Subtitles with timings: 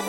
[0.00, 0.06] こ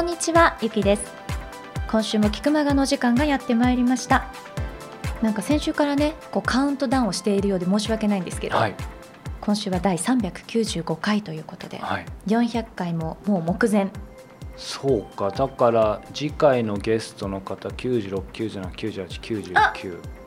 [0.00, 1.12] んにちは、ゆきです。
[1.90, 4.32] 今週も菊間がの時間がやってまいりました。
[5.22, 8.74] なんか先週からね、こうカウントダウンをしているようで申し訳ないんですけど、はい。
[9.40, 12.06] 今週は第395回ということで、はい。
[12.26, 13.90] 400回ももう目前。
[14.56, 15.30] そうか。
[15.30, 20.20] だから次回のゲストの方96979899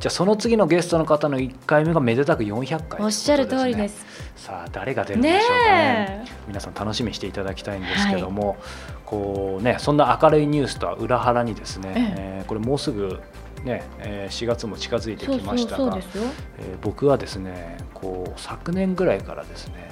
[0.00, 4.06] じゃあその次のゲストの方の1回目がめでたく400回おっしゃる通りねです。
[4.34, 5.72] さあ誰が出るんでしょうかね。
[5.72, 8.56] ね皆さん楽しみにしていただきたいんですけども、
[9.04, 12.14] こうねそんな明るいニュースとは裏腹にですね、え。
[12.18, 13.20] えーこれもうすぐ
[13.64, 15.16] ね、えー4月も近づいえ。
[15.16, 15.96] てきましたが。
[15.96, 19.90] えー僕はですねこう昨年ぐらいからですね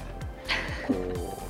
[0.87, 0.97] こう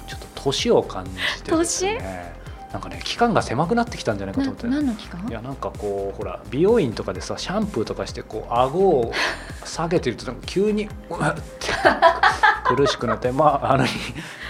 [0.11, 1.11] ちょっと年を感じ
[1.45, 2.37] てですね
[2.73, 5.25] なんかね期間が狭くなってきたんじゃないかとな思って何の期間？
[5.29, 5.33] い？
[5.33, 9.13] やなんかこうほら美容院とかでさシャンプーとかしてこう顎を
[9.65, 11.69] 下げてるとなんか急にうわって
[12.65, 13.85] 苦しくなってまああの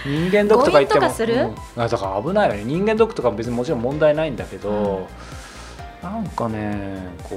[0.05, 5.07] 人間ドックとか行ってもうんあだから危ないよね人間ドックとかも別にもちろん問題ないんだけど、
[6.01, 7.35] なんかねこ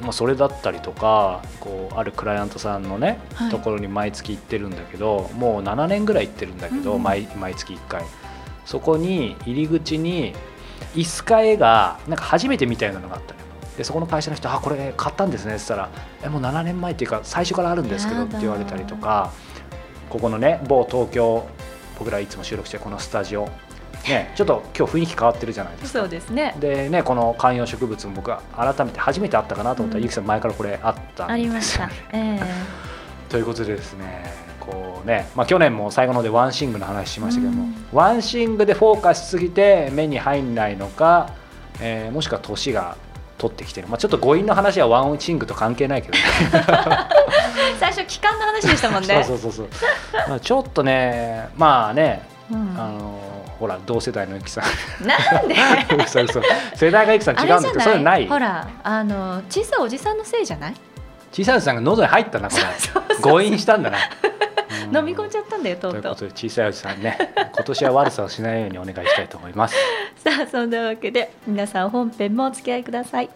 [0.00, 3.50] う、まあ、それだったりとかこうあるクライアントさんのね、はい。
[3.50, 8.04] ところに毎月行ってるんだけどもう7年ぐらい行ってるんだけど、うん毎毎月1回。
[8.64, 10.34] そこに入り口に
[10.94, 13.46] 椅子か絵がなんか初めてみたいなのがあったのよ。
[13.76, 15.88] でそこの会社の人「あこれ買ったんですね」って言ったら
[16.22, 19.30] 「えもう7年前っていうか最初からあるんですけど」って言われたりとか
[20.10, 21.46] ここのね某東京
[21.98, 23.48] 僕らいつも収録してるこのスタジオ
[24.08, 26.54] ねちょっと今日雰囲気変わってるじゃないですかそうですね。
[26.58, 32.38] でねこの観葉植物も僕は改めて初めて会ったかなと思ったら、うんゆきさん前からこれあったありましたですよね。。
[32.40, 32.46] ええ。
[33.30, 41.30] ということでですねこうね、まあ、去年も最後の方で one thing の話しましたけども、うん one thing でフォーカスしすぎて目に入んないのか、
[41.80, 42.96] えーもしくは年が
[43.38, 46.20] 取ってきてる、まあ、ちょっと誤飲の話は one thing と関係ないけどね
[47.80, 49.24] 最初期間の話でしたもんね。
[49.24, 53.18] そうそうそうそう、まあ、ちょっとねまあねうんあの
[53.62, 55.06] ほら同世代のゆきさん。
[55.06, 55.54] なんで？
[56.04, 56.42] 嘘嘘
[56.74, 58.26] 世代がゆきさん違うんですけどそれない。
[58.26, 60.74] ほらあの小さいおじさんのせいじゃない？
[61.32, 62.48] 小さいおじさんが喉に入ったな。
[62.50, 63.22] これそうそう。
[63.22, 63.98] 誤飲したんだな。
[63.98, 66.02] う ん飲み込んじゃったんだよとうとう。
[66.02, 67.16] ということで小さいおじさんね
[67.54, 69.76] 今年は悪さをしないようにお願いしたいと思います。
[70.18, 73.30] さあそんなわけで皆さん本編もお付き合いください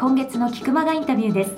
[0.00, 1.52] 今月の菊間がインタビューです。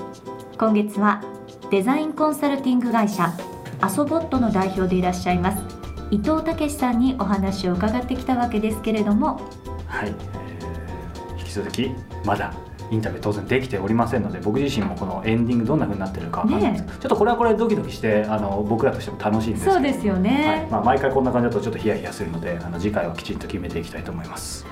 [0.58, 1.22] 今月は
[1.70, 3.32] デザインコンサルティング会社
[3.80, 5.62] アソボットの代表でいらっしゃいます
[6.10, 9.40] 伊藤武さんにお話を伺ってきたわけですけれども。
[9.86, 11.92] はい、えー引き続き
[12.24, 12.52] まだ
[12.90, 20.48] インタビュー当然できておりませんので僕自身もこのエンディングどんな風になってるかわかんないです、ちょっとこれはこれドキドキしてあの僕らとしても楽しいんですけどそうですよね。
[20.48, 24.66] はいまあ、毎回こんな感じだとちょっとヒヤヒヤするのであの次回はきちんと決めていきたいと思います。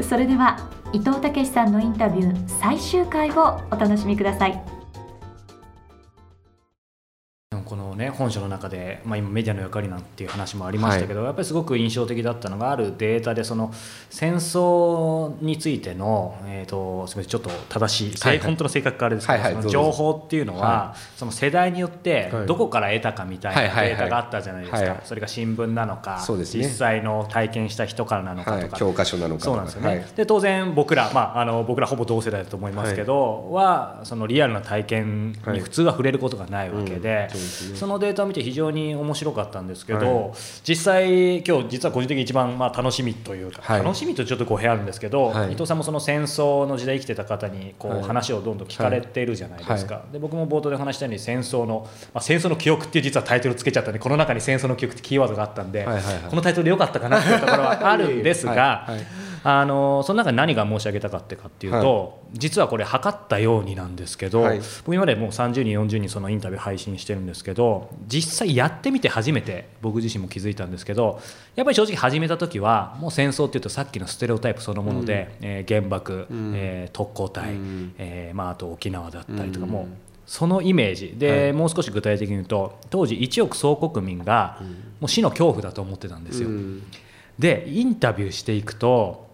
[0.00, 0.56] それでは
[0.92, 4.71] 伊藤武さんのインタビュー最終回をお楽しみください。
[8.14, 13.72] 本書の中で、まあ、今メディアの役割なんていう話もありましたけど、やっぱりすごく印象的だったのがあるデータでその
[14.10, 18.46] 戦争についての、えー、とすみませんちょっと正しい、はいはい。
[18.46, 22.46] 本当の正確かあれですけど、そのはいはい情報っていうのは、はその世代によってはい。
[22.46, 23.88] どこから得たかみたいなはいはいはい。
[23.90, 24.88] データがあったじゃないですか、はい。
[24.88, 26.44] はいそれが新聞なのか、ね。
[26.44, 30.04] 実際の体験した人からなのかはい、とか、教科書なのかそうなんですよね、はい。
[30.16, 37.38] で当然僕ら、まあ、あの僕らほぼ同世代だと思いますけど、はそのリアルな体験に普通は触れることがないわけで、うん。
[37.38, 37.76] そうですね。
[37.76, 40.34] そのデータを見て非常に面白かったんですけど、は
[40.68, 43.82] 実際今日実は個人的に一番まあ楽しみというか、はい。
[43.82, 45.52] 楽しみとちょっと語弊あるんですけど、はい。
[45.52, 48.02] 伊藤さんもその戦争の時代生きてた方にこうはい。
[48.02, 56.22] 話をどんどん聞かれているじゃないですか、はで僕も冒頭でお話したように戦争の、まあ、戦争の記憶っていう実はタイトルつけちゃったんでこの中に戦争の記憶ってキーワードがあったんで、はいはいはい。
[56.30, 58.90] このタイトルでよかったかなっていうところはあるんですが、はい。
[58.92, 64.60] はいあのその中で何が申し上げたかってかっていうと、実はこれ測ったようになんですけど、はい。
[64.84, 71.20] 僕今までもう30人40人そのインタビュー配信してるんですけど実際やってみて初めて僕自身も気づいたんですけど
[71.56, 76.52] やっぱり正直始めた時はもう戦争っていうとさっきのステレオタイプそのもので、えー原爆、うん。
[76.54, 77.94] えー特攻隊、うん。
[77.98, 81.14] えーまあ、あと沖縄だったりとかも、うんそのイメージ。
[81.18, 81.52] で、はい。
[81.52, 84.60] もう少し具体的に言うと当時1億総国民が
[85.00, 86.48] もう死の恐怖だと思ってたんですよ。
[86.48, 86.82] うん。
[87.38, 89.31] でインタビューしていくと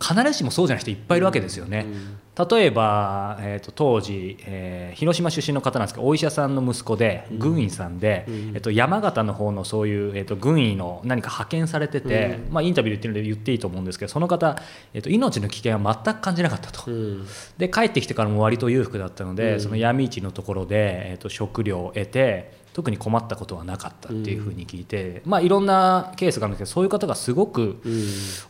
[0.00, 1.86] 必ずしもそうじゃない人いっぱいいるわけですよね。
[2.36, 14.60] 例えば、えーと、当時、えー、広島出身の方なんですけどお医者さんの息子で軍医さんで、うん、えーと、山形の方のそういう、えーと、軍医の何か派遣されてて、うん、まあ、インタビューで言ってるので言っていいと思うんですけどその方、
[14.92, 17.26] えー、と命の危険は全く感じなかったと、うん、
[17.56, 27.80] で帰ってきてからも割と裕福だったので、その闇市のところで、えー、と食料を得て特に困ったことはなかったっていうふうに聞いて、まあ、いろんなケースがあるんですけどそういう方がすごく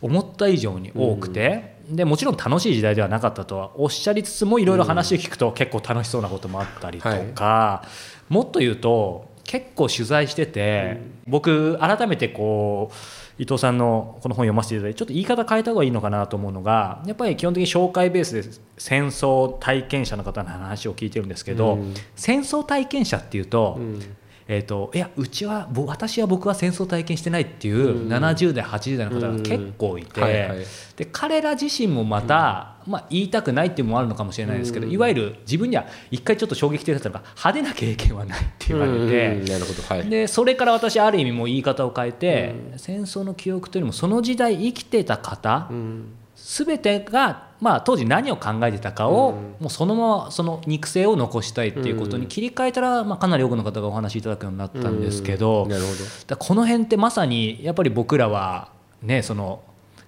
[0.01, 1.75] 思った以上に多くて。
[1.85, 7.03] でもちろん楽しい時代ではなかったとはおっしゃりつつもいろいろ話を聞くと結構楽しそうなこともあったりと
[7.35, 7.87] か、は
[8.27, 12.95] い、もっと言うと結構取材してて、僕改めてこう
[13.37, 18.43] 伊藤さんのこの本読ませていただいてちょっと言い方変えた方がいいのかなと思うのがやっぱり基本的に紹介ベースで
[18.77, 24.01] 戦争体験者の方の話を聞いてるんですけど、うん、戦争体験者っていうと、うん
[24.47, 30.65] えーと、いやうちは私は僕は戦争体験してないっていう70代80代の方が結構いて、はいはい、
[30.95, 45.71] で彼ら自身もまた、まあ、言いたくないっていうのもあるのかもしれないですけど、いわゆる自分には一回ちょっと衝撃的だったのが派手な経験はないって言われて、なるほどはい、でそれから私ある意味もう言い方を変えて、戦争の記憶というよりもその時代生きてた方、
[46.35, 55.87] 全てが、まあ、当時何を考えてたかを、もうそのままその肉声を残したいっていうことに切り替えたら、まあ、かなり多くの方がお話しいただくようになったんですけど,、なるほ
[56.27, 56.35] ど。
[56.35, 58.69] この辺ってまさにやっぱり僕らは
[59.01, 59.61] ねその、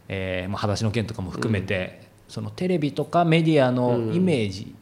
[0.10, 4.76] えーまあ、裸足の件とかも含めて、そのテレビとかメディアのイメージ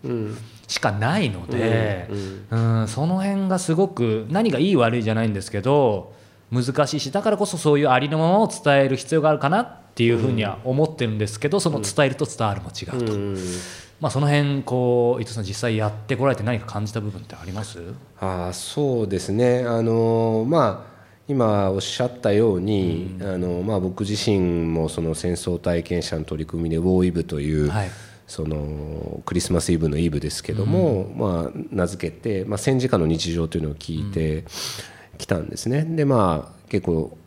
[0.67, 2.09] しかないので、
[2.49, 6.13] うんその辺がすごく何がいい悪いじゃないんですけど
[6.63, 13.13] 難しいしだからこそそういうありのままを伝える必要があるかなっていうふうには思ってるんですけどその伝えると伝わるも違うと。
[14.01, 17.79] まあ、その辺こう伊藤さん実際やってこられて何か感じた部分ってあります？
[18.19, 19.63] あそうですね。
[19.65, 20.95] あのまあ
[21.29, 27.89] 今おっしゃったように、うん、あのまあ、僕自身もその戦争体験者の取り組みで「ウォーイブ」という、はい、
[28.27, 34.43] そのクリスマスイブのイブですけども、うん、まあ、名付けて、まあ、戦時下の日常というのを聞いて
[35.15, 35.83] きたんですね。
[35.83, 37.17] でまあ結構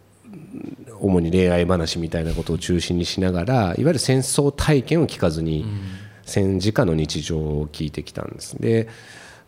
[1.01, 5.65] 主に恋愛話みたいなことを中心にしながらいわゆる戦争体験を聞かずに、
[6.25, 8.61] 戦時下の日常を聞いてきたんです。
[8.61, 8.89] で、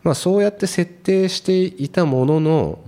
[0.03, 2.79] まあ、そうやって設定していたものの、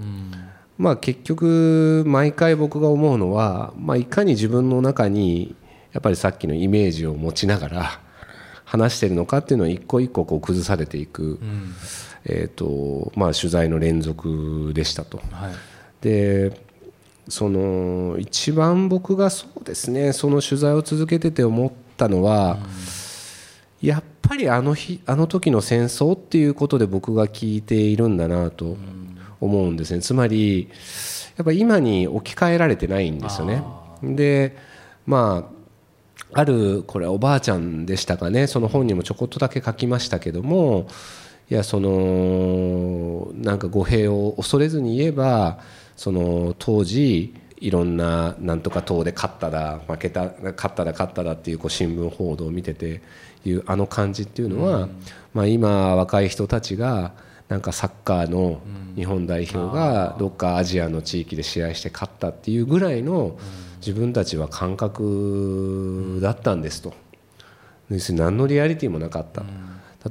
[0.78, 5.56] まあ、結局毎回僕が思うのは、まあ、いかに自分の中に
[5.92, 8.02] やっぱりさっきのイメージを持ちながら
[8.74, 11.40] 話してるのかっていうのを一個一個こう崩されていく、
[12.26, 15.20] えーとまあ、取材の連続でしたと。
[15.32, 15.54] はい、
[16.02, 16.60] で
[17.30, 22.58] その一番僕がそうですねその取材を続けてて思ったのは、
[23.82, 28.76] うん、やっぱりあの日あの時の戦争っていうことで僕が聞いているんだなと
[29.40, 30.68] 思うんですね、つまり
[31.38, 33.64] やっぱ今に置き換えられてないんですよね。
[34.02, 34.58] で
[35.06, 35.53] まあ
[36.34, 38.48] あるこれおばあちゃんでしたかね。
[38.48, 40.88] その本にもちょこっとだけ書きましたけども
[41.50, 45.60] いやそのなんか語弊を恐れずに言えば
[45.96, 53.02] その当時いろんななんとか党で勝っただ負けた勝っただ勝っただっていうこう新聞報道を見てて
[53.46, 54.90] いうあの感じっていうのは、
[55.34, 57.14] まあ、今若い人たちが
[57.50, 58.62] なんかサッカーの
[58.96, 63.38] 日本代表がどっかアジアの地域で試合して勝ったっていうぐらいの
[63.86, 66.94] 自分たちは感覚だったんですと
[67.90, 69.44] 要するに何のリアリティもなかった。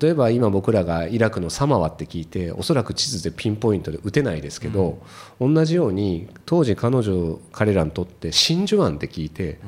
[0.00, 5.02] 例えば今僕らがイラクのサマワって聞いておそらく地図でピンポイントで撃てないですけど、
[5.38, 9.58] 同じように当時彼女彼らにとって真珠湾って聞いて、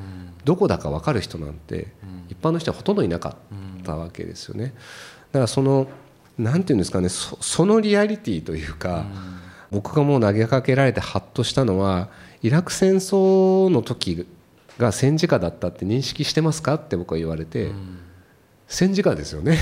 [0.44, 1.88] どこだか分かる人なんて
[2.30, 4.72] 一般の人はほとんどいなかったわけですよね。
[5.32, 5.88] だからその
[6.38, 9.04] 何て言うんですかねそのリアリティというか、
[9.70, 12.08] 僕がもう投げかけられてハッとしたのは
[12.44, 14.26] イラク戦争の時
[14.76, 17.70] が戦時下だったって認識してますかって僕は言われて、
[18.68, 19.56] 戦時下ですよね、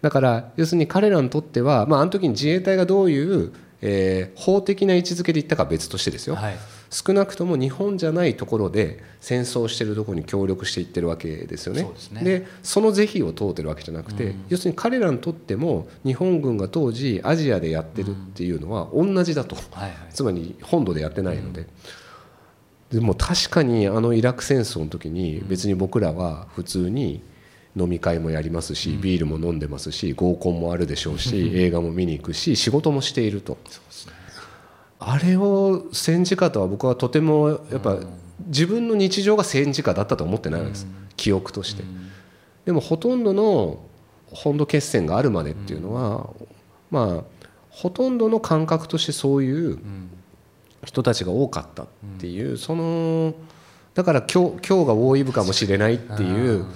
[0.00, 6.56] だから要するに彼らにとっては、まあ、あの時に自衛隊がどういう、えー、法的な位置づけで言ったか別としてですよ、はい、
[6.94, 11.88] 少なくとも日本じゃないところで戦争してるところに協力していってるわけですよね。
[11.96, 21.66] そで、ね、その是非を問うてるわけじゃなくて、うん、要するに彼らにとっても日本軍が当時アジアでやってるっていうのは同じだと、うんはいはい、つまり本土でやってないので。
[22.92, 27.24] でも確かにあのイラク戦争の時に別に僕らは普通に
[27.76, 33.58] 飲み会もやりますしビールも飲んでますし合コンもあるでしょうし映画も見に行くし仕事もしていると。
[34.98, 37.98] あれを戦時下とは僕はとてもやっぱ
[38.46, 40.86] 自分の日常が戦時下だったと思ってないわけです。
[41.16, 41.84] 記憶として。
[42.64, 43.80] でもほとんどの
[44.32, 46.30] 本土決戦があるまでっていうのは
[46.90, 49.78] まあほとんどの感覚としてそういう
[50.84, 51.86] 人たちが多かったっ
[52.18, 53.34] ていうその
[53.94, 56.66] だから今日今日が大イブかもしれないっていう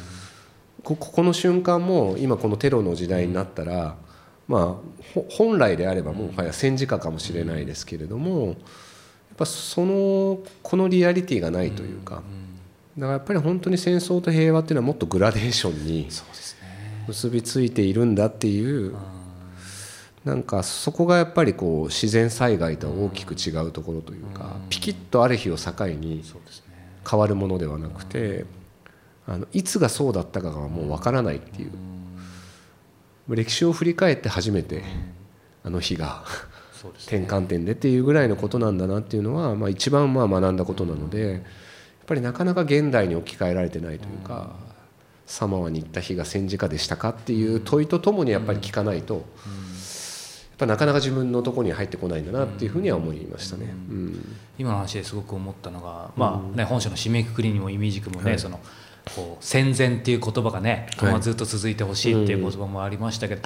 [0.84, 3.96] ここの瞬間も今このテロの時代になったら、
[4.48, 8.56] まあ本来であればもはや戦時下かもしれないですけれどもやっ
[9.36, 12.22] ぱそのこのリアリティがないというか、
[12.96, 16.08] だからやっぱり本当に戦争と平和っていうのはもっとグラデーションに
[17.06, 18.96] 結びついているんだっていう
[20.24, 26.22] なんかそこがやっぱりこう自然災害とは大きく違うところというかピキッとある日を境に
[27.08, 28.44] 変わるものではなくて
[29.26, 31.72] あのいつがそうだったかがもうわからないっていう
[33.36, 34.82] 歴史を振り返って初めて
[35.62, 36.24] あの日が
[37.06, 41.40] 転換点でっていうぐらいのことなんだなっていうのはまあ一番まあ学んだことなのでやっ
[42.06, 44.54] ぱりなかなか現代に置き換えられてないというか
[45.26, 49.24] サマワに行った日が戦時下でしたかっていう問いとともにやっぱり聞かないと。
[50.58, 58.60] ぱなかなか自分のところに入ってこないんだなっていうふうには思いましたね、うん、今の話ですごく思ったのが、まあね、本書の締めくくりにもイメージ君もね、はい、その
[59.08, 63.42] こう戦前っていう言葉がね、はい、ずっと続いてほしいっていう言葉もありましたけど、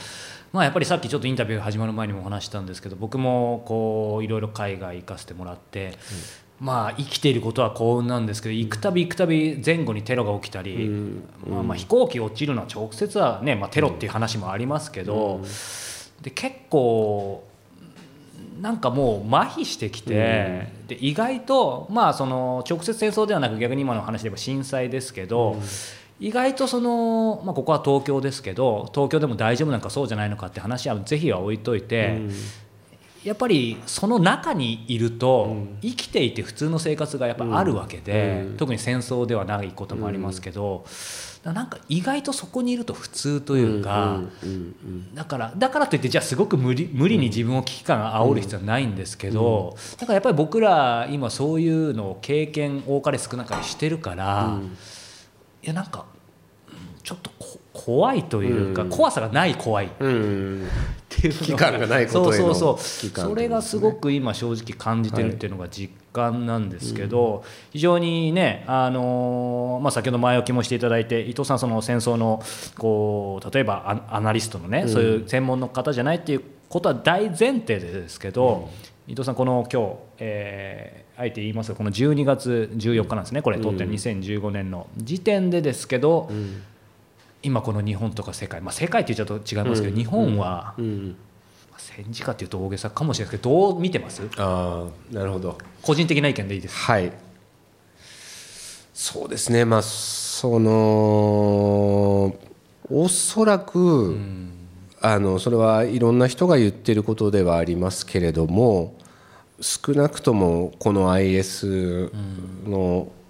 [0.53, 5.93] まあ、やっぱりさっきちょっとインタビュー始まる前にもお話したんですけど僕もこういろいろ海外行かせてもらって、
[6.61, 10.89] まあ生きていることは幸運なんですけど行くたび行くたび前後にテロが起きたり、
[11.47, 15.41] まあ、まあ飛行機落ちるのは直接はね、まあ、テロっていう話もありますけど。
[16.23, 17.45] で結構
[18.63, 25.61] なんかもう麻痺してきて、うん、で意外とまあその直接戦争ではなく逆に今の話で言えば震災ですけど、うん、
[26.21, 32.31] 意外とその、まあ、ここは東京ですけど東京でも大丈夫なんかそうじゃないのかって話はぜひは置いといて、うん、
[33.25, 40.85] やっぱりその中にいると生きていて普通の生活がやっぱあるわけで、特に戦争ではないこともありますけど。
[41.45, 44.21] なんか意外とそこにいると普通というか、
[45.13, 54.61] だからだからといってじゃあすごく無理無理に自分を危機感煽る必要はないんですけど、だからやっぱり僕ら今そういうのを経験多かれ少なかれしてるから、
[55.65, 56.05] いやなんか
[57.03, 57.33] ちょっと
[57.73, 63.21] 怖いというか、怖さがない怖い、っていう期間 がないことそうそうそう。
[63.21, 72.43] それがすごく今正直感じてるっていうのが実感なんですけど、非常にねあのまあ先ほど前置きもしていただいて伊藤さんその戦争の
[72.79, 78.71] こう例えばアナリストのね、そういう専門の方じゃないっていうことは大前提ですけど、
[79.09, 86.31] 伊藤さんこの今日、えー、あえて言いますがこの12月14日なんですねこれ撮ってる2015年の時点でですけど、
[87.43, 90.75] 今この日本とか世界、まあ、世界って言っちゃうと違いますけど、日本は、
[91.83, 94.23] 戦時下っていうと大げさかもしれないですけどどう見てます？
[94.37, 95.59] あなるほど。
[95.83, 97.13] 個人的な意見でいいですはい。
[98.95, 99.65] そうですね。
[99.65, 102.37] まあその
[102.91, 104.53] おそらく、うん、
[105.01, 108.95] あのそれはいろんな人が言ってることではありますけれども
[109.61, 112.13] 少なくともこの IS
[112.67, 113.23] の、うん。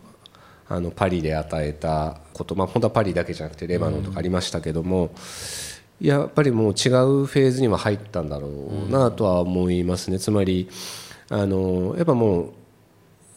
[0.68, 5.10] あのパリで与えたこと、まあ、本当はパリだけじゃなくてレバノンとかありましたけども、うん、
[6.02, 8.48] やっぱりもう違うフェーズには入ったんだろ
[8.88, 10.18] うなとは思いますね。
[10.18, 10.68] つまり
[11.28, 12.52] あのやっぱもう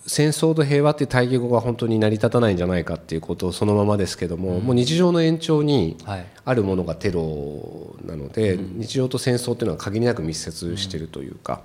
[0.07, 5.97] 戦争と平和っていう対義語が本当に成り立たないんじゃないかっていうことそのままですけども、うん、もう日常の延長に
[6.43, 11.61] あるものがテロなので、日常と戦争っていうのは限りなく密接してるというか、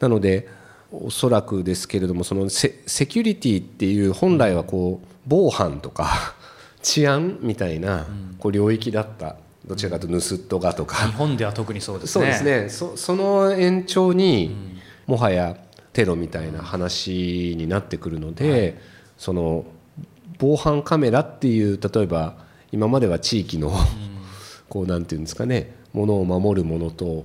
[0.00, 0.48] なので
[0.92, 6.34] おそらくですけれどもそのセキュリティっていう本来はこう防犯とか
[6.82, 8.06] 治安みたいな
[8.38, 11.06] こう領域だったどちらかというと盗人がとか。
[11.06, 12.20] 日本では特にそうですね。
[12.20, 12.68] そうですね。
[12.68, 14.54] そその延長に
[15.06, 15.56] もはや
[15.92, 18.78] テロみたいな話になってくるので、
[19.16, 19.64] その
[20.38, 22.36] 防犯カメラっていう例えば
[22.72, 23.72] 今までは地域の
[24.68, 27.24] こうなんていうんですかねものを守るものと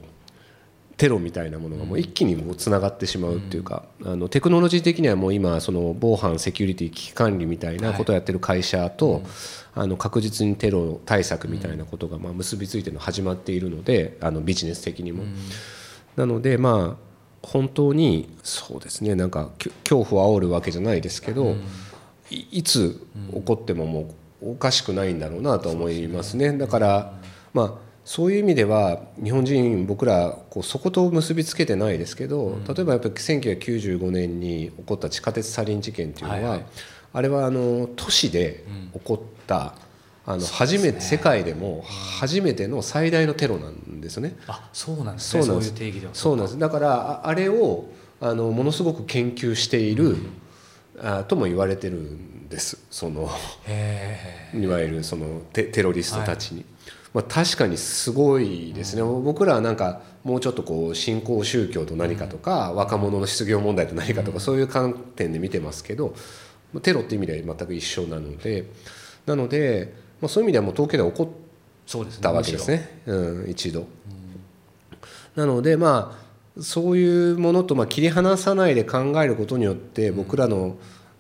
[1.01, 9.23] テロみたいなものがもう一気にもうつながってしまうっていうか、あのテクノロジー的にはもう今その防犯セキュリティ危機管理みたいなことをやってる会社と、
[9.73, 15.23] あの確実にテロ対策みたいなことがまあ結びついての始まっているのであのビジネス的にも。
[16.17, 21.55] なのでまあ本当にそうですねなんか恐怖を煽るわけじゃないですけど、
[22.29, 23.01] いつ
[23.33, 26.55] 起こってももうおかしくないんだろうなと思いますね。
[26.55, 27.13] だから
[27.55, 36.65] まあそういう意味では日本人僕らこうそこと結びつけてないですけど、例えばやっぱり1995年に起こった地下鉄サリン事件っていうのは、はいはい、
[37.13, 39.75] あれはあの都市で起こった、
[40.25, 44.35] あの初めて、世界でも初めての最大のテロなんですよね。
[44.47, 45.43] あそうなんですね。
[45.43, 46.13] そういう定義では。
[46.15, 46.59] そうなんです。
[46.59, 47.85] だからあれを
[48.19, 50.17] あのものすごく研究している、
[50.99, 52.83] あとも言われてるんです。
[52.89, 53.29] その
[54.55, 56.65] いわゆるそのテテロリストたちに。
[57.13, 66.13] はいまあ、確かにすごいですね、僕らはなんかもうちょっとこう新興宗教と何かとか、若者の失業問題と何かとか、そういう観点で見てますけど
[66.81, 68.65] テロっていう意味では全く一緒なので
[69.25, 71.35] なので、まあ、そういう意味ではもう統計では起こ
[72.03, 73.87] ったわけですね、うん、一度。
[75.35, 80.75] なのでまあそういうものとまあ切り離さないで考えることによって僕らのな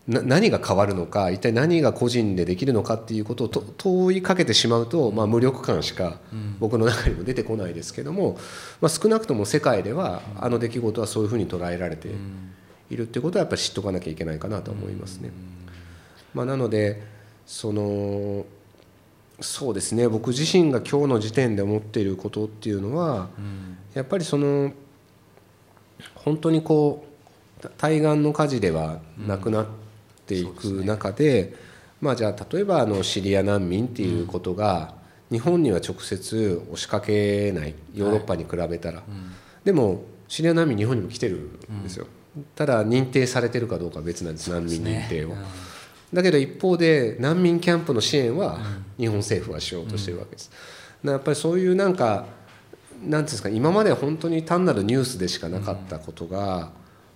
[0.07, 6.17] 何が変わるのか一体何が個人でできるのかっていうことをと問いかけてしまうと、まあ、無力感しか
[6.59, 8.37] 僕の中にも出てこないですけども、
[8.81, 12.09] まあ、少なくとも世界ではあの出来事はそういうふうに捉えられて
[12.89, 15.31] いるっていうことはやっぱり知っとかなきゃいけないかなと思いますね。
[16.33, 17.03] まあ、なので
[17.45, 18.45] その
[19.39, 23.29] そうですね僕自身が今日の時点で思っていることっていうのは、
[23.93, 24.71] やっぱりその
[26.15, 27.05] 本当にこ
[27.63, 29.80] う対岸の火事ではなくなって
[30.35, 31.53] いく中で,、
[31.99, 34.95] まあじゃあ例えばあのシリア難民っていうことが、
[35.31, 37.75] 日本には直接押しかけない。
[37.93, 39.03] ヨーロッパに比べたら、
[39.63, 41.37] でもシリア難民日本にも来てる
[41.71, 42.07] んですよ、
[42.55, 45.35] ただ認定されてるかどうかは別なんです難民認定を。
[46.13, 48.59] だけど一方で難民キャンプの支援は
[48.97, 50.51] 日本政府はしようとしてるわけです。
[51.03, 52.25] やっぱりそういうなんか
[53.03, 56.71] なんですか今まで本当に単なるニュースでしかなかったことが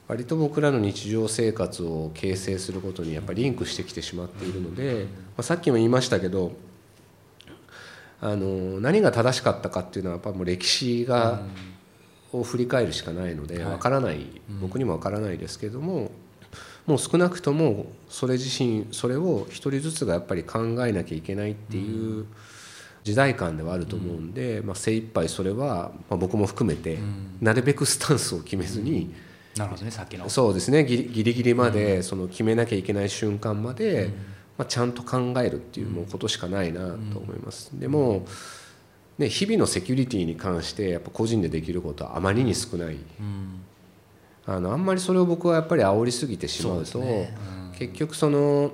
[0.07, 6.53] 割と僕らの日常生活を形成することにやっぱりリンクしてきてしまっているので、まあ、さっきも言いましたけど
[8.21, 11.41] あの何が正しかったかっていうのはやっぱもう歴史が
[12.31, 14.25] を振り返るしかないのでわからない。
[14.62, 16.12] 僕にもわからないですけども
[16.85, 22.25] もう少なくともそれ自身それを一人ずつがやっぱり考えなきゃいけないっていう
[23.03, 27.00] 時代感ではあると思うんで、まあ、精一杯それは、まあ、僕も含めて
[27.41, 29.13] なるべくスタンスを決めずに、
[29.57, 30.29] なるほどねさっきの。
[30.29, 30.83] そうですね。
[30.83, 34.09] ギリギリまでその決めなきゃいけない瞬間まで、
[34.57, 37.71] まあ、ちゃんと考えるっていうもうことしかないなと思います。
[37.79, 38.25] でも
[39.17, 42.97] ね、日々のセキュリティに関してやっぱ個人でできることはあまりに少ない、
[44.45, 47.01] あのあんまりそれを僕はやっぱり煽りすぎてしまうと
[47.77, 48.74] 結局その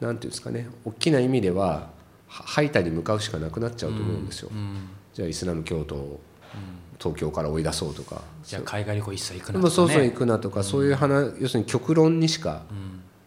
[0.00, 1.90] なんていうんですかね大きな意味では
[2.26, 4.50] 排他に向かうしかなくなっちゃうと思うんですよ。
[5.12, 6.20] じゃあイスラム教徒を
[6.98, 8.22] 東京から追い出そうとか。
[8.44, 12.62] じゃあ海外旅行一切行くなとか、ね、そうそう行くなとか、そういう話要するに極論にしか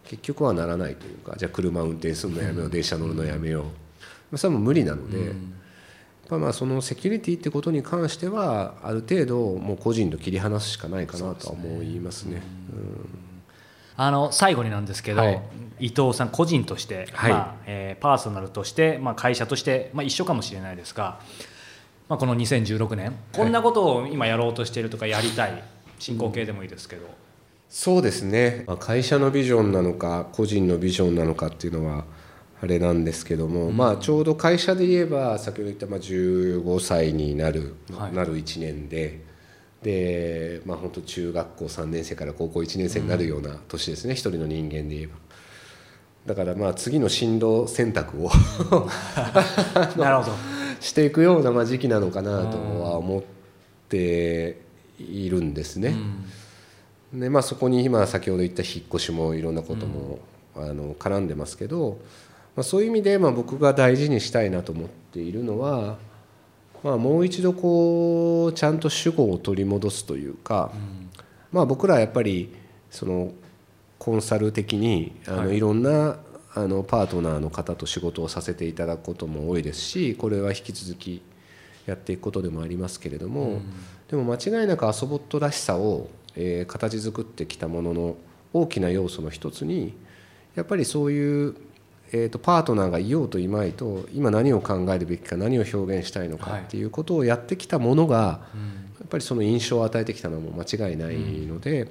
[0.06, 3.66] 結局はならないというかじゃあ車運転するのやめよう電車乗るのやめよ
[4.32, 4.38] う。
[4.38, 5.34] それはもう無理なので。
[6.30, 12.42] まあそのセキュリティってことに関してはある程度もう個人と切り離すしかないかなとは思いますね。
[13.96, 15.42] あの最後になんですけど、はい、
[15.80, 21.20] 伊藤さん個人として、はい、まあえー、パーソナルとして、まあ、会社として、まあ、一緒かもしれないですが、
[22.10, 25.64] まあ、この2016年こんなことを今やろうとしているとかやりたい
[26.00, 27.08] 進行形でもいいですけど。
[27.70, 28.66] そうですね。
[28.80, 32.06] 会社のビジョンなのか個人のビジョンなのかっていうのは
[32.62, 39.26] あれなんですけども、うん、まあちょうど会社で言えば先ほど言ったまあ15歳になる、はい、なる1年で
[39.84, 45.14] でまあ本当中学校3年生から高校1年生になるような年ですね、うん、一人の人間で言えば。
[46.26, 48.30] だからまあ次の進路選択を
[49.98, 53.24] なるほどしていくようなまあ時期なのかなとは思っ
[53.90, 54.62] て
[55.00, 55.96] いるんですね。
[57.14, 60.20] うん、でまあそこに今先ほど言った引っ越しもいろんなことも、
[60.56, 62.00] あの絡んでますけど
[62.58, 65.98] まあ、そういう意味でまあ僕が大事にしたいなと思っているのは、
[66.84, 70.72] まあ、もう一度こうちゃんと主語を取り戻すというか、
[71.52, 72.52] まあ、僕らはやっぱり
[72.90, 73.32] その
[74.00, 76.18] コンサル的にあのいろんな
[76.58, 81.22] あのパートナーの方と仕事をさせていただくことも多いですしこれは引き続き
[81.86, 83.62] やっていくことでもありますけれども、
[84.10, 88.18] でも間違いなくアソボットらしさを、え形作ってきたものの
[88.52, 89.96] 大きな要素の一つに
[90.56, 91.56] やっぱりそういう
[92.14, 101.16] えーと、パートナーがいようといまいと今何を考えるべきか何を表現したいのかっていうことをやってきたものが、はい、やっぱりその印象を与えてきたのも間違いない
[101.46, 101.90] ので、うん、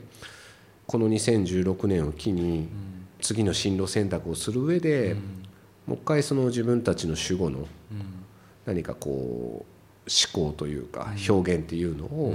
[0.87, 2.69] この2016年を機に
[3.27, 5.19] 次の進路選択をする上で、うん、
[5.87, 7.67] もう一回その自分たちの主語の
[8.67, 9.77] 何かこう
[10.09, 12.35] 思考というか表現っていうのを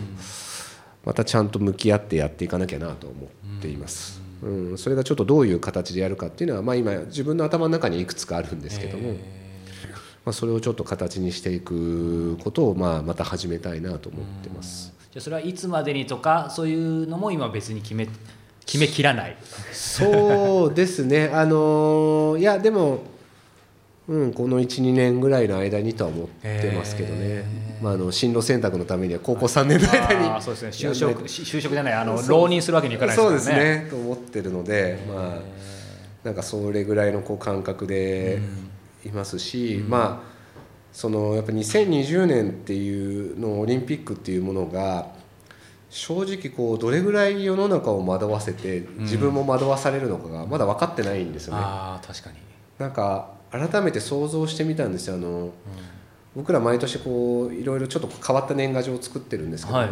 [1.06, 4.22] またちゃんと向き合ってやっていかなきゃなと思っています。
[4.44, 9.18] うん、それがちょっとどういう形でやるかっていうのは、まあ、今自分の頭の中にいくつかあるんですけども、ま
[10.32, 14.94] あ、それをちょっと形にしていくことを、まあ、また始めたいなと思ってます。
[15.12, 18.08] じゃそれはいつまでにとかそういうのも今別に決め
[18.66, 19.36] 決めきらない。
[19.72, 21.30] そうですね。
[21.34, 23.12] あのいやでも
[24.08, 27.46] うん、この12年ぐらいの間にとは思ってますけどね、
[27.82, 33.40] まあ、あの進路選択のためには高校3年の間にそうです、ね、就職就職じゃないあの浪人するわけにいかないですからね。
[33.40, 35.40] そうですねと思ってるので、まあ、
[36.26, 38.42] なんかそれぐらいのこう感覚で
[39.06, 40.32] いますし、まあ
[40.92, 45.08] そのやっぱ2020年っていうのオリンピックっていうものが
[45.92, 51.60] 正直こうどれぐらい世の中を惑わせて自分も惑わされるのかがまだ分かってないんですよね。
[51.60, 52.38] うん、あ確かに。
[52.80, 55.16] なんか改めて想像してみたんですよ。
[55.16, 55.52] あの、うん、
[56.34, 59.90] 僕ら毎年こういろいろちょっと変わった年賀状を作ってるんですけど、はい、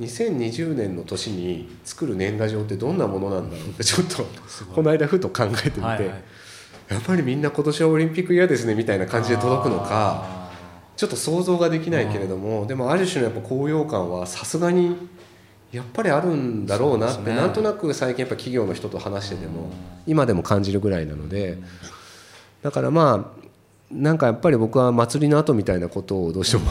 [0.00, 4.24] 2020年の年に作る年賀状ってどんなものなんだろうってちょっと
[4.74, 6.22] この間ふと考えてみて、はいはい、
[6.88, 10.40] やっぱりみんな今年はオリンピック嫌ですねみたいな感じで届くのか
[10.96, 15.08] ちょっと想像ができないけれども、でもある種のやっぱ高揚感はさすがに
[15.72, 19.70] やっぱりあるんだろうなって、ね、なんとなく最近やっぱ企業の人と話してても
[20.06, 21.58] 今でも感じるぐらいなので
[22.62, 23.40] だからまあ
[23.90, 26.70] なんかやっぱり僕は祭りの後みたいなことをどうしても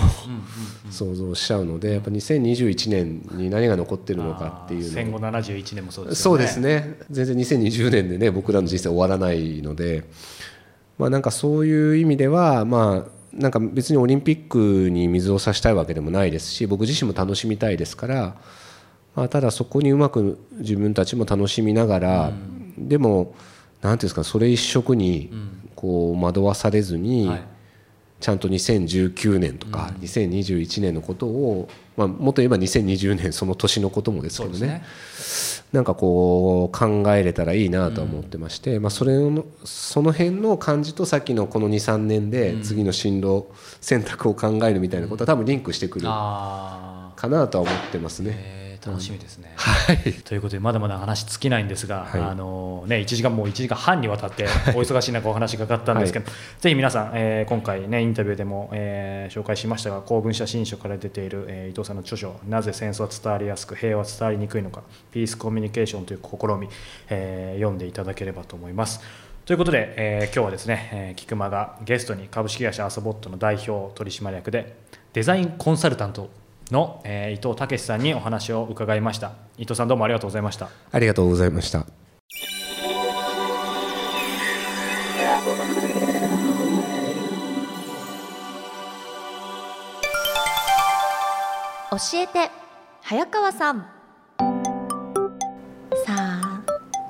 [0.90, 6.24] 想像しちゃうのでやっぱ2021年に何が残ってるのかっていうの戦後71年もそうですね。
[6.24, 6.98] そうですね。
[7.10, 10.06] 全然2020年でね僕らの人生終わらないので
[10.98, 18.36] まあなんかそういう意味ではまあなんか別にオリンピックに水を差したいわけでもないですし僕自身も楽しみたいですから、
[19.16, 22.34] まあ、ただそこにうまく自分たちも楽しみながら、
[22.78, 23.34] でも
[23.82, 25.32] 何ていうんですかそれ一色に
[25.76, 27.32] こう惑わされずに、
[28.20, 34.84] ちゃんと2019年とか2021年のことを、まあ、もっと言えば2020年その年のこともですけどね。
[35.72, 43.46] なんかこう考えれたらいいなと思ってまして、まあ、それのその辺の感じとさっきのこの23年で次の進路
[43.80, 48.59] 選択を考えるみたいなことは多分リンクしてくるかなとは思ってますね。
[48.86, 54.48] 楽しみですね、はい、ということでまだまだ話尽きないんですが、はい、あのね、1時間もう1時間半にわたってお
[54.82, 66.70] 忙しい中お話がかかったんですけど、はい、ぜひ皆さん、えー、今回、ね、インタビューでも、えー、紹介しましたが公文写真書から出ている、えー、伊藤さんの著書「なぜ戦争は伝わりやすく平和は伝わりにくいのかピースコミュニケーション」という試み、
[67.10, 69.02] えー、読んでいただければと思います。
[69.46, 74.76] ということで、えー、今日はですね、えー、菊間がゲストに株式会社アソボットの代表取締役で
[75.14, 76.30] デザインコンサルタント
[76.72, 79.34] の、えー、伊藤武さんにお話を伺いました。
[79.58, 80.70] 伊藤さんどうもありがとうございました。
[80.92, 81.86] ありがとうございました。
[91.92, 92.52] 教えて
[93.02, 93.86] 早川さん。
[96.06, 96.64] さあ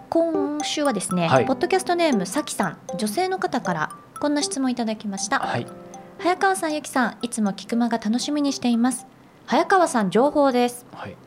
[0.09, 2.77] 今週はですね、はい、ポッドキャストネームさきさん。
[2.97, 5.65] 女性の方からこんな質問いただきました、はい、
[6.17, 9.07] 早川さんゆきさんいつも菊間が楽しみにしています
[9.49, 11.17] 早川さん情報です、はい、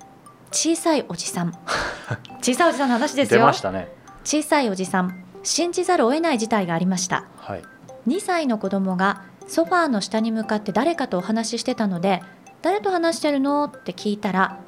[0.53, 1.53] 小さいおじさん。
[2.41, 3.89] 小さいおじさんの話ですよ、ね、
[4.23, 5.25] 小さいおじさん。
[5.43, 7.63] 信じざるを得ない事態がありました、はい、
[8.07, 12.23] 2歳の子供がソファーの下に向かって誰かとお話ししてたので
[12.63, 14.61] 誰と話してるのって聞いたら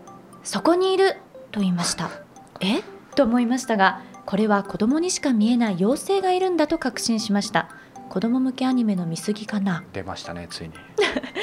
[0.43, 1.13] そこにいる
[1.53, 2.11] と言いました。
[2.59, 2.83] え？
[3.15, 7.69] と思いましたがこれは子供にしか見えない妖精がいるんだと確信しました。
[8.11, 9.85] 子供向けアニメの見過ぎかな。
[9.93, 10.75] 出ましたねついに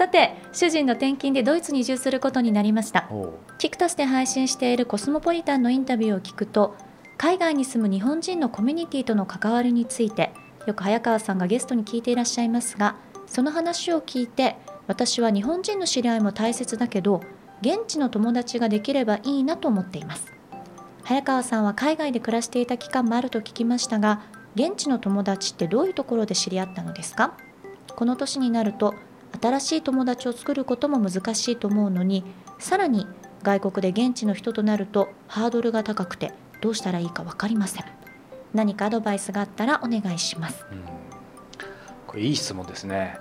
[0.00, 3.06] さて主人の転勤でドイツに移住することになりました。
[3.58, 6.74] キクタスで配信しているコスモポリタンのインタビューを聞くと
[7.18, 10.32] 海外に住む日本人のコミュニティとの関わりについて
[10.66, 17.20] よく早川さんがゲストに聞いていらっしゃいますがその話を聞いて私は日本人の知り合いも大切だけど
[17.60, 20.32] 現地の友達ができればいいなと思っています。
[21.02, 24.22] 早川さんは海外で暮らしていた期間もあると聞きましたが
[24.54, 27.36] 現地の友達ってどういうところで知り合ったのですか？
[27.94, 28.94] この年になると
[29.40, 32.24] 新しい友達を作ることも難しいと思うのに
[32.58, 33.06] さらに
[33.42, 37.84] 外国で現地の人となるとハードルが高くてどうしたらいいか分かりません。
[38.52, 40.82] 何かアドバイスがあったらお願いします、うん、
[42.06, 43.18] これいい質問ですね。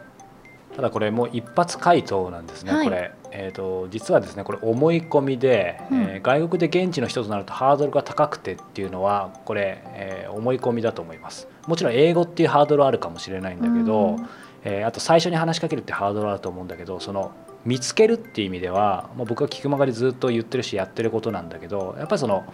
[0.76, 11.48] ただこれもう一発回答なんですね、はい、これ、えーと、実はですねこれ思い込みで、うん、えー、外国で現地の人となるとハードルが高くてっていうのはこれ、えー、思い込みだと思います。
[11.68, 14.30] もちろん英語っていうハードルはあるかもしれないんだけど、うん
[14.64, 17.32] えー、あと最初に話しかけるってハードルあると思うんだけどその
[17.66, 22.46] 見つけるっていう意味では、まあ、僕は聞くまがりずっと言ってるしやってることなんだけどやっぱりその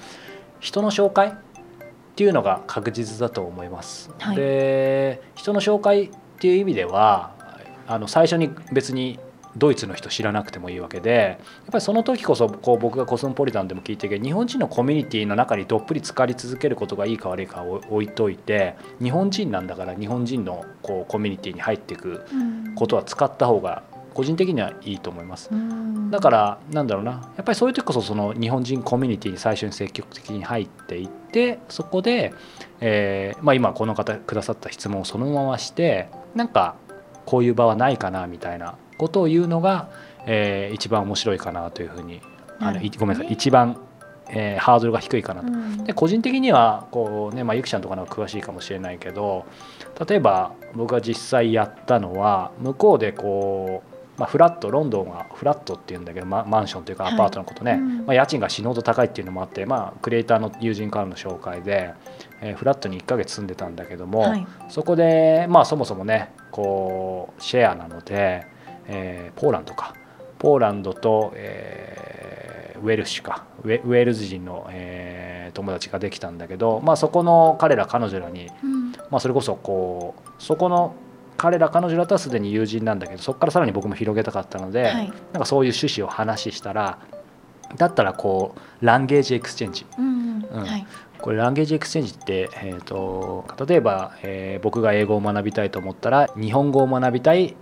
[0.60, 1.32] 人の紹介っ
[2.16, 4.10] ていうのが確実だと思います。
[4.20, 7.34] はい、で人の紹介っていう意味では
[7.88, 9.20] あの最初に別に
[9.58, 11.38] ドイツの人知らなくてもいいわけでやっ
[11.72, 22.26] ぱりその時こそこう僕がコスモポリタンでも聞いてるけど日本人のコミュニティの中にどっぷり浸かり続けることがいいか悪いかを置いといて日本人なんだから日本人のこうコミュニティに入っていく
[22.76, 25.50] ことは使った方が個人的にはいいと思います。
[26.10, 32.34] だからなんだろうなやっぱりそういう時こそその日本人コミュニティに最初に積極的に入っていってそこで、
[32.80, 36.76] えーまあ、今この方くださった質問をそのまましてなんか
[37.26, 39.90] こういう場はないかなみたいなことを言うのが、
[40.26, 42.22] えー、一番面白いかなというふうに
[42.60, 43.78] あのごめんなさい一番、
[44.30, 45.48] えー、ハードルが低いかなと。
[45.48, 49.46] うん、で個人的にはこう、ねまあ、ゆきちゃんとかの詳しいかもしれないけど
[50.08, 61.94] 例えば僕が実際やったのは向こうでこうまあ、フラットロンドンはフラットっていうんだけどママンションというかアパートのことね、はいうん、まあ、家賃が死ぬほど高いっていうのもあって、まあ、クリエイターの友人からの紹介で、
[62.42, 68.48] えー、フラットに1ヶ月住んでたんだけども、はい、そこで、まあ、そもそもねこうシェアなので、
[68.88, 69.94] えー、ポーランドか。
[70.40, 73.46] ポーランドと、えー、ウェルシュか。
[73.64, 80.96] ウェールズ人の、えー、友達ができたんだけど、まあ、そこの彼ら彼女らに、うん、まあ、それこそこうそこの
[81.38, 87.00] 彼ら彼女らとはすでに友人なんだけどそこからさらに僕も広げたかったので、はい、なんかそういう趣旨を話したら
[87.78, 90.46] だったらこう language exchange、うん。
[90.52, 90.64] うん。
[90.64, 90.88] はい、
[91.20, 97.56] これ language exchange って、えーと、例えば、えー、僕が英語を学びたいと思ったら日本語を学びたい、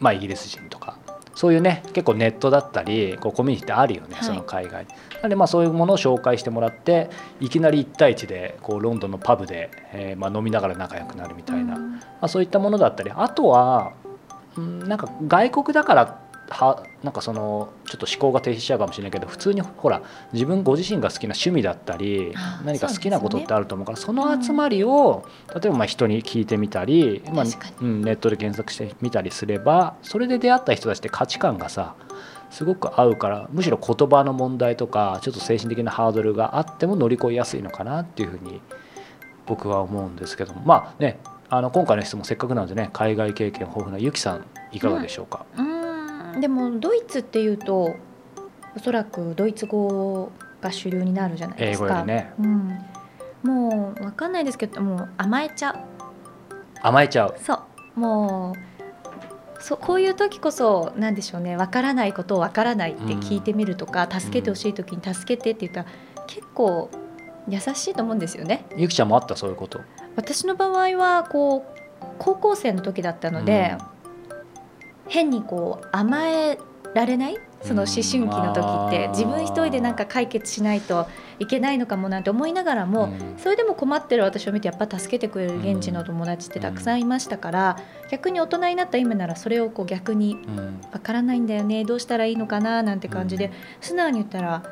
[0.00, 0.96] まあ、イギリス人とか
[1.34, 4.86] そういうね結構ネットだったりこうコミュニティってあるよね、はい、その海外。
[4.86, 7.08] なのでまあそういうものを紹介してもらって
[7.40, 13.92] いきなり1対1でこうロンドンのパブで、えー、まあ飲みながら仲良くなるみたいな、まあ、そういったものだったりあとは、
[14.56, 22.34] うん、なんか外国だからはなんかそのちょっと思考が停止しちゃうかもしれないけど普通にほら自分ご自身が好きな趣味だったり
[22.64, 27.44] 何か好きなことってあると思うからその集まりを例えばまあ人に聞いてみたり、まあ
[27.80, 31.94] うん、ネットで検索してみたりすればそれで出会った人たちって価値観がさ
[32.50, 38.60] すごく合うからむしろ言葉の問題とかちょっと精神的なハードルがあっても乗り越えやすいのかなっていうふうに
[39.46, 40.62] 僕は思うんですけども。
[40.64, 41.20] まあね
[41.52, 45.79] あの今回の質問せっかくなのでね海外経験豊富なゆきさんいかがでしょうか、うん
[46.38, 47.96] でもドイツっていうと
[48.76, 52.04] おそらくドイツ語が主流になるじゃないですか。
[52.04, 52.78] ね、うん、
[53.42, 55.76] もう分かんないですけどもう甘えちゃう。
[56.82, 57.34] 甘えちゃう。
[57.42, 57.54] そ
[57.96, 58.54] うも
[59.58, 65.86] うそこういう時こそ何でしょうね分からないことを分からないって聞いてみるとか、うん、助けてほしい時に助けてって言ったら、
[66.26, 66.90] 結構
[67.48, 68.64] 優しいと思うんですよね。
[68.76, 69.36] ゆきちゃんもあった？
[69.36, 69.80] そういうこと
[70.16, 73.99] 私の場合はこう高校生の時だったので、うん
[75.10, 76.58] 変にこう甘え
[76.94, 77.36] られない？
[77.62, 79.08] その思春期の時って。
[79.08, 81.06] 自分一人でなんか解決しないと
[81.38, 87.76] いけないのかもなんて思いながらも、それでも困ってる私を見てやっぱ助けてくれる現地の友達ってたくさんいましたから、
[88.10, 90.38] 逆に大人になった今ならそれをこう逆に
[90.90, 94.62] 「わからないんだよねどうしたらいいのかな」なんて感じで素直に言ったら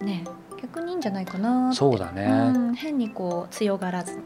[0.00, 0.24] ね
[0.60, 4.20] 逆にいいんじゃないかなそうだね、うん、変にこう強がらず、うん、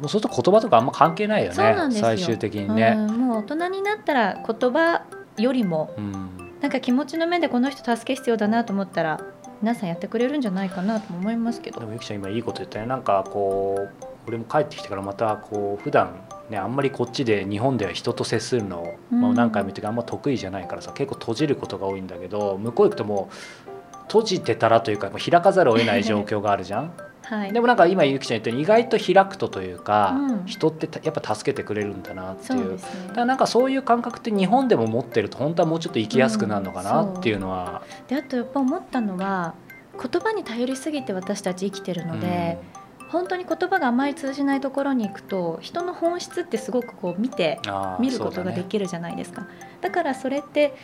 [0.00, 5.02] もうそうすると言葉とかあんま関係ないよね最終的にね、うん、もう大人になったら言葉
[5.36, 9.20] よりも、うん、なんか気持ちの面でこの人助け必要だなと思ったら
[9.60, 11.80] 皆さんやってくれるんじゃないかなと思いますけど。
[11.80, 12.86] でもゆきちゃん今いいこと言ったね。
[12.86, 16.14] なんかこう俺も帰ってきてからまたこう普段
[16.48, 26.92] ねあんまりこっちで日本では人と接するの、まあ、何回も言ってあんま得意じゃないからさ結構閉じることが多いんだけど向こう行くともう閉じてたらというか開かざるを得ない状況があるじゃん。
[27.30, 37.82] はい、でもなんか今ゆきちゃん言ったように意外と開くとというか、うん、人ってやっぱ助けてくれるんだなっていう、ね、だからなんかそういう感覚って日本でも持ってると本当はもうちょっと生きやすくなるのかなっていうのは。
[38.00, 39.54] うん、であとやっぱ思ったのは
[39.96, 42.58] 言葉に頼りすぎて私たち生きてるので、
[43.00, 47.60] うん、本当に言葉があまり通じないところに行くと人の本質ってすごくこう見て
[48.00, 49.42] 見ることができるじゃないですか。
[49.42, 50.74] だね、だからそれって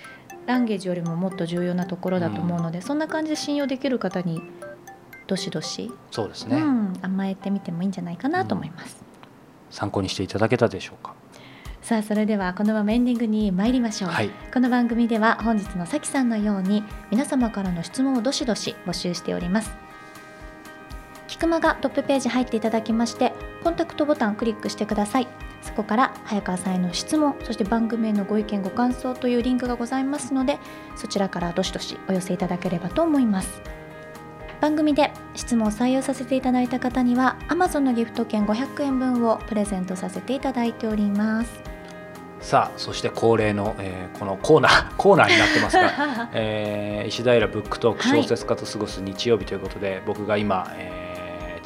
[0.47, 4.41] ランゲージよりももっと重要なところだと思うので、うん、そんな感じで信用できる方に
[5.27, 5.91] どしどし？
[6.11, 11.15] そうですね、うん、甘えてみてもいいんじゃないかなと思います、うん、参考にしていただけたでしょうか？
[11.83, 19.71] さあそれではこのままエンディングに参りましょう、はい、この番組では本日のさきさんのように皆様からの質問をどしどし募集しております。
[21.29, 25.29] キクマがトップページ入っていただきましてコンタクトボタンクリックしてください。
[25.61, 30.59] そこから早川さんへの質問そして番組へのご意見ご感想というリンクがございますので
[30.95, 33.61] そちらからどしどしお寄せいただければと思います
[34.67, 41.61] 番組で質問を採用させていただいた方には Amazon のギフト券500円分をプレゼントさせていただいております。
[42.41, 51.07] さあそして恒例の、えー、このコーナー コーナーになってますが、 えー、石平ブックトーク小説家と過ごす日曜日ということで、はい、僕が今、えー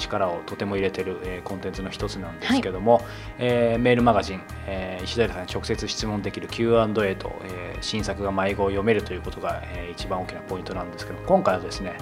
[0.01, 3.05] 力をとても入れてる、えー、コンテンツの一つなんですけども、はい、
[3.39, 11.99] えー、メールマガジン、えー、石平さんに直接質問できる Q&A と、えー、新作が迷子を読めるということが、えー、一番大きなポイントなんですけど今回はですね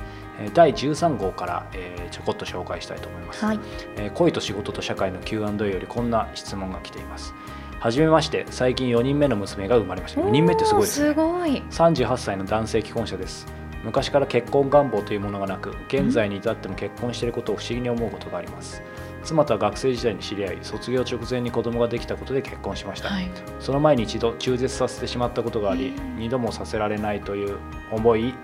[0.55, 3.61] 第13号から、えー、ちょこっと紹介したいと思います、はい、
[3.96, 7.35] えー、恋と仕事と社会の Q&A よりこんな質問が来ています。
[7.81, 10.20] はじめまして最近4人目の娘が生まれました。
[10.20, 11.09] 4人目ってすごいですね。
[11.11, 11.62] すごい。
[11.70, 13.46] 38歳の男性既婚者です。
[13.85, 18.83] 昔から結婚願望というものがなく現在に至っても結婚していることを不思議に思うことがあります。
[19.24, 27.59] 妻とは学生時代に知り合い卒業直前に子供ができたことで結婚しました、はい、その前に一度中絶させてしまったことがあり二度もさせられないという
[27.90, 28.35] 思い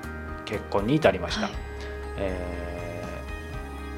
[0.44, 1.52] 結婚に至りました、はい、
[2.16, 3.02] え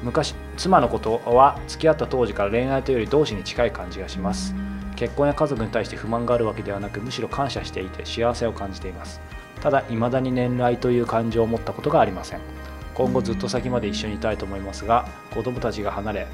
[0.01, 4.55] ー、昔妻のことは付き合った当時から恋愛というより同志に近い感じがします。
[4.95, 9.21] 結婚や家族に対して不満があるわけではなくむしろ感謝していて幸せを感じています。
[9.61, 12.39] ただ未だに年来という感情を持ったことがありません。
[12.95, 16.27] 今後ずっと先まで一緒にいたいと思いますが子供たちが離れ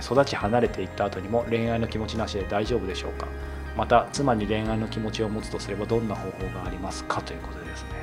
[0.00, 3.26] 育ち離れていった後にも恋愛の気持ちなしで大丈夫でしょうか。
[3.76, 7.95] また妻に恋愛の気持ちを持つとすればどんな方法がありますかということですね。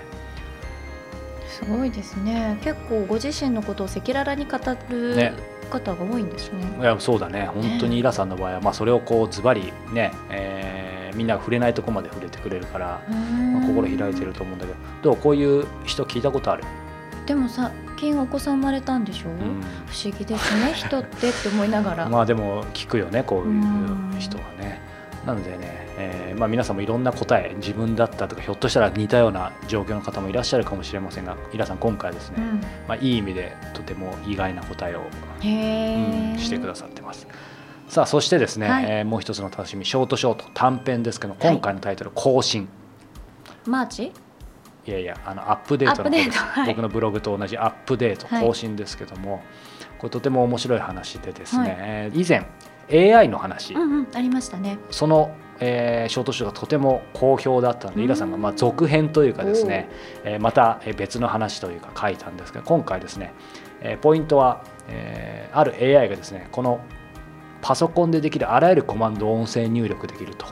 [1.63, 2.57] すごいですね。
[2.63, 4.57] 結構ご自身のことを赤裸々に語
[4.89, 5.33] る、
[5.69, 6.59] 方が多いんですね。
[6.79, 7.47] いやそうだね。
[7.47, 14.77] 本当にイラさんの場合は、まあ、それをこうズバリね、えー、みんなが触れないとこまで触れてくれるから、まあ、心開いてると思うんだけど。
[15.01, 15.17] どう？
[15.17, 16.63] こういう人聞いたことある？
[17.25, 19.37] でもさ近お子さん生まれたんでしょ、うん、
[19.87, 22.09] 不思議ですね人ってって思いながら。
[22.09, 23.57] まあでも聞くよねこうい
[24.17, 24.81] う人はね
[25.25, 37.27] なのでね、えーまあ、皆さんもいろんな答え自分だったとかひょっとしたら似たような状況の方もいらっしゃるかもしれませんがイラさん今回ですね、うん、まあ、いい意味でとても意外な答えを、うん、してくださってます。
[37.87, 42.67] さあそしてですね、はい、えー、もう一つの楽しみショートショート短編ですけど今回のタイトル「更新」
[43.67, 44.11] マーチ？
[44.85, 49.41] いやいやあのアップデートのです、はい、僕のブログと同じアップデート更新ですけども、はい、
[49.99, 52.45] これとても面白い話でですね、はい、以前
[52.91, 54.77] AI の話、うんうん、ありましたね。
[54.89, 59.89] その、えー、ショートショーがとても好評だったので、イラさんがまあ続編というかですね、
[60.23, 63.33] えー、また別の話というか書いたんですけど今回ですね、
[63.81, 66.81] えー、ポイントは、えー、ある AI がですねこの
[67.61, 70.45] パソコンでできるあらゆるコマンドを音声入力できると。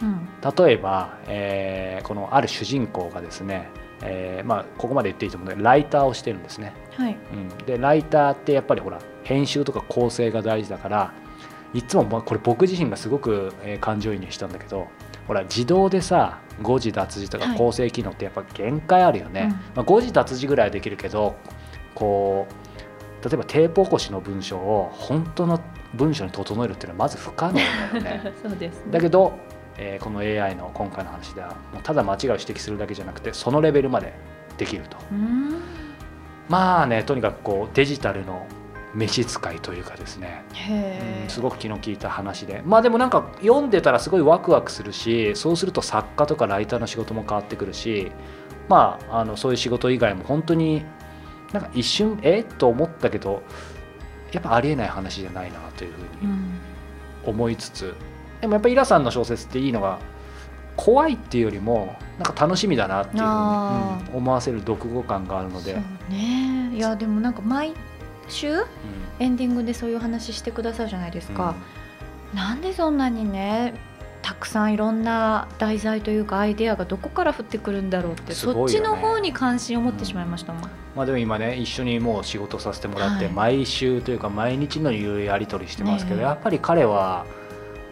[0.00, 0.28] うん、
[0.66, 3.68] 例えば、えー、このある主人公がですね、
[4.02, 7.16] えーまあ、ここまで言っていいと思うのでライターをしてるんですね、はい。
[7.32, 11.12] うん、でライターってやっぱりほら編集とか構成が大事だから
[11.74, 14.88] いつもまあこれ僕自身がすごく感情移入したんだけど
[15.26, 21.36] ほら自動でさ誤字脱字とか構成機能ってやっぱ限界あるよね、はい、まあ、誤字脱字ぐらいはできるけど
[21.94, 22.68] こう
[23.28, 25.60] 例えばテープ起こしの文章を本当の
[25.94, 28.32] 文章に整えるっていうのはまず不可能だよね。
[28.42, 29.32] そうです、ね、だけど、
[29.76, 34.14] えー、この AI の今回の話ではもうただ間違いを指摘するだけじゃなくてそのレベルまで
[34.56, 34.96] できると。
[36.48, 38.46] まあねとにかくこうデジタルの
[38.94, 40.44] 召使いというかですね、
[41.24, 42.62] うん、すごく気の利いた話で。
[42.64, 48.12] まあでもなんか読んでたらすごいワクワクするしそうすると作家とかライターの仕事も変わってくるし
[48.68, 50.84] まああのそういう仕事以外も本当に
[51.52, 53.42] なんか一瞬えっと思ったけど
[54.32, 56.32] やっぱありえない話じゃないなというふうに
[57.24, 57.94] 思いつつ、うん、
[58.40, 59.98] でもやっぱりイラさんの小説っていいのが
[60.76, 65.76] 怖いっていうよりもなんか楽しみだなっていうふうに、うん、思わせる読後感があるので。
[66.08, 67.74] ね、いやでもなんか毎
[68.28, 68.66] 週、うん、
[69.18, 71.54] エンディングでそういう話してくださるじゃないですか、
[72.32, 73.74] うん、なんでそんなにね
[74.22, 87.24] たくさんいろんな題材というかアイデアがどこから降ってくるんだろうって、ね、そっちの方に関心を持ってしまいましたもん、うん、まあ、でも今ね一緒にもう仕事させてもらって、はい、毎週というか毎日のやり取りしてますけど、ね、やっぱり彼は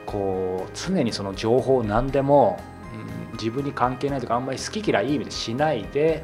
[0.05, 2.61] こう常にその情報を何でも、
[3.31, 6.23] うん、自分に関係ないとかあんまり好き嫌いいい意味でしないで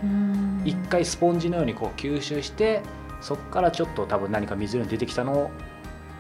[0.64, 2.82] 一回スポンジのようにこう吸収して
[3.22, 5.50] そこからちょっと多分何か水に出てきたのを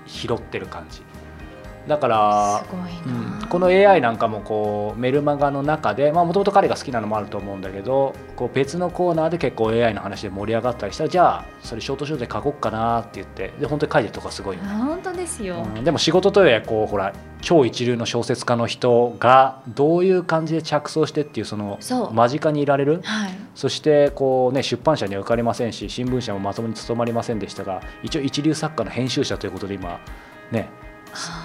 [0.06, 1.02] 拾ってる感じ。
[1.88, 2.64] だから、
[3.04, 14.68] うん、この AI なんかもこうメルマガの中でもともと彼が好きなのもあると思うんだけどこう別のコーナーで結構 AI の話で盛り上がったりしたらじゃあそれショートショートで書こうかなって言ってで本当に書いてるとかすごいよね。
[14.68, 21.78] 本当ですよ、うん、でも仕事とはいえこうほら超一流の小説家の人がどういう感じで着想してっていうその
[22.12, 29.98] 間近にいられる、はい、そしてこう、ね、出版社には受かりませんし新聞社もまともに務まりませんでしたが一応一流作家の編集者ということで今
[30.52, 30.68] ね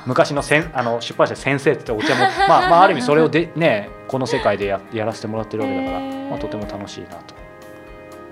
[0.05, 7.35] 昔のせんあの出版社先生ってお茶も、 まあ、まあある意味それをで、ね、この世界でややらせてもらってるわけだから、まあ、とても楽しいなと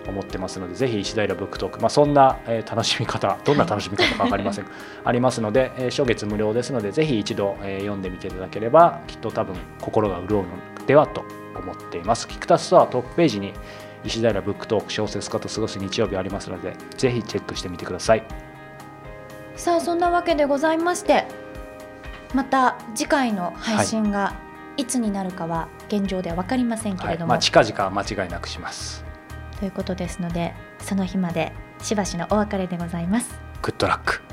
[0.07, 4.65] 思ってますのでぜひ石平ブックトーク、まあ、そんな、えー、楽しみ方どんな楽しみ方か分かりません。
[5.03, 11.25] ありますので、えー、初月無料ですのでぜひ一度、えー、読んでみていただければきっと多分心が潤うのではと
[11.57, 12.27] 思っています。
[12.27, 13.53] キクタストアトップページに
[14.05, 18.23] 石平ブックトーク小説家と過ごす日曜日ありますのでぜひチェックしてみてください
[19.55, 21.25] さあそんなわけでございまして
[22.33, 24.35] また次回の配信が
[24.77, 24.85] い。
[24.85, 29.05] つになるかは現状では分かりませんけれども、はい、まあ、近々間違いなくします。
[29.57, 33.39] ということですのでその日までしばしのお別れでございます。
[33.61, 34.24] グッドラック